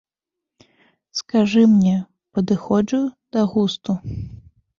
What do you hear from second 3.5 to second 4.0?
густу?